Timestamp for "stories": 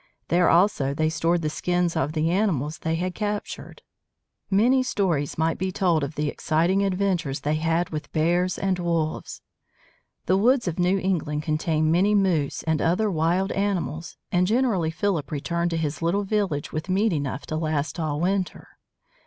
4.81-5.37